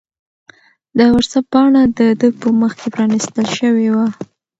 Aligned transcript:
د 0.97 0.99
وټس-اپ 1.13 1.45
پاڼه 1.51 1.81
د 1.97 1.99
ده 2.19 2.27
په 2.41 2.47
مخ 2.59 2.71
کې 2.79 2.87
پرانستل 2.95 3.45
شوې 3.57 3.87
وه. 3.95 4.07